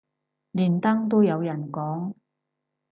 [0.53, 2.15] 連登都有人講